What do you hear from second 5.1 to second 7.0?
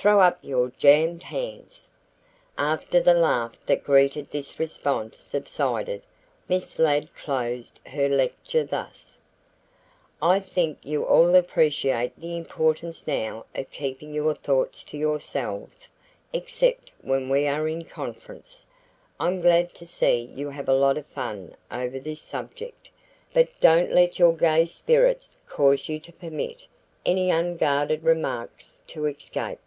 subsided, Miss